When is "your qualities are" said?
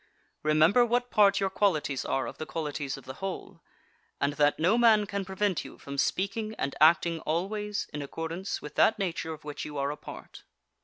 1.39-2.25